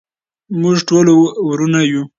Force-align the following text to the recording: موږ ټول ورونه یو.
موږ 0.61 0.77
ټول 0.87 1.05
ورونه 1.47 1.79
یو. 1.91 2.01